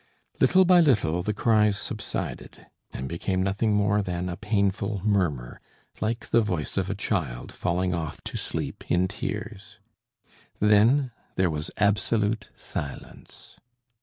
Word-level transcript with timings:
Little 0.39 0.65
by 0.65 0.79
little 0.79 1.21
the 1.21 1.31
cries 1.31 1.77
subsided, 1.77 2.65
and 2.91 3.07
became 3.07 3.43
nothing 3.43 3.75
more 3.75 4.01
than 4.01 4.29
a 4.29 4.35
painful 4.35 4.99
murmur, 5.05 5.61
like 5.99 6.31
the 6.31 6.41
voice 6.41 6.75
of 6.75 6.89
a 6.89 6.95
child 6.95 7.51
falling 7.51 7.93
off 7.93 8.19
to 8.23 8.35
sleep 8.35 8.83
in 8.89 9.07
tears. 9.07 9.79
Then 10.59 11.11
there 11.35 11.51
was 11.51 11.69
absolute 11.77 12.49
silence. 12.57 13.57